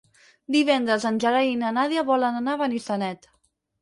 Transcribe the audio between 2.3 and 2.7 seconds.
anar a